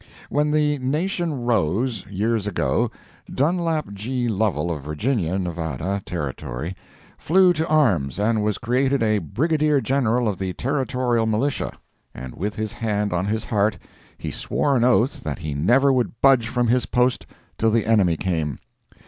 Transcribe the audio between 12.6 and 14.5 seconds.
hand on his heart he